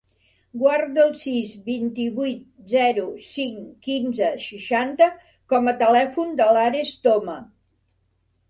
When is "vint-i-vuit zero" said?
1.67-3.03